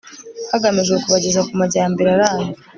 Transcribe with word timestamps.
hagamijwe 0.51 0.95
kubageza 1.03 1.39
ku 1.47 1.53
majyambere 1.59 2.09
arambye 2.11 2.51